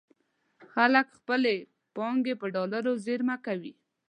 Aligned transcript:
خلک 0.71 1.07
خپلې 1.17 1.55
پانګې 1.95 2.33
په 2.41 2.47
ډالرو 2.55 2.91
زېرمه 3.05 3.35
کوي. 3.45 3.73